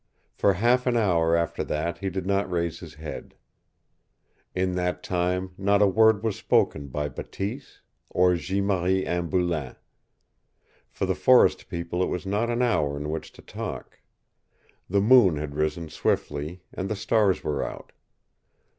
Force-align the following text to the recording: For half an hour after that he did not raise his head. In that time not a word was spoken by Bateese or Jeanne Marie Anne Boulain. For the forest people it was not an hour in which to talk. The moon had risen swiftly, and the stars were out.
For 0.33 0.53
half 0.53 0.87
an 0.87 0.97
hour 0.97 1.35
after 1.35 1.63
that 1.65 1.99
he 1.99 2.09
did 2.09 2.25
not 2.25 2.49
raise 2.49 2.79
his 2.79 2.95
head. 2.95 3.35
In 4.55 4.73
that 4.73 5.03
time 5.03 5.51
not 5.59 5.79
a 5.83 5.85
word 5.85 6.23
was 6.23 6.35
spoken 6.35 6.87
by 6.87 7.07
Bateese 7.07 7.81
or 8.09 8.33
Jeanne 8.33 8.65
Marie 8.65 9.05
Anne 9.05 9.29
Boulain. 9.29 9.75
For 10.89 11.05
the 11.05 11.13
forest 11.13 11.69
people 11.69 12.01
it 12.01 12.07
was 12.09 12.25
not 12.25 12.49
an 12.49 12.63
hour 12.63 12.97
in 12.97 13.11
which 13.11 13.31
to 13.33 13.43
talk. 13.43 13.99
The 14.89 15.01
moon 15.01 15.35
had 15.37 15.53
risen 15.53 15.87
swiftly, 15.87 16.63
and 16.73 16.89
the 16.89 16.95
stars 16.95 17.43
were 17.43 17.63
out. 17.63 17.91